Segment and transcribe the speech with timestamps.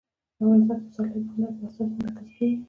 [0.39, 0.67] افغانستان
[1.11, 2.57] کې پسرلی د هنر په اثار کې منعکس کېږي.